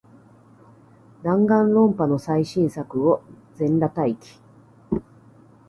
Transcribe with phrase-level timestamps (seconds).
[1.21, 3.21] ダンガンロンパの最新作を、
[3.53, 4.39] 全裸待機